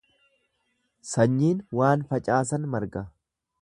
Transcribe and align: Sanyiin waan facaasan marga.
Sanyiin 1.11 1.61
waan 1.81 2.09
facaasan 2.15 2.69
marga. 2.77 3.07